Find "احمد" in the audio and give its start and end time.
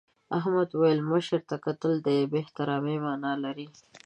0.37-0.69